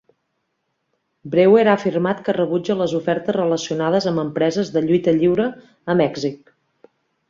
Brewer 1.35 1.65
ha 1.67 1.75
afirmat 1.81 2.25
que 2.29 2.35
rebutja 2.39 2.77
les 2.81 2.97
ofertes 3.03 3.39
relacionades 3.39 4.11
amb 4.15 4.27
empreses 4.27 4.77
de 4.79 4.87
lluita 4.91 5.19
lliure 5.23 5.51
a 5.97 6.03
Mèxic. 6.05 6.57